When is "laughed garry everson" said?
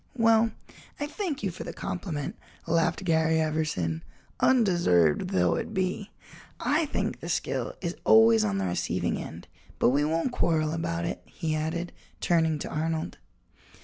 2.65-4.01